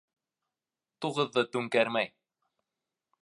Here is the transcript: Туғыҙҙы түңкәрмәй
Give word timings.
Туғыҙҙы 1.05 1.45
түңкәрмәй 1.57 2.11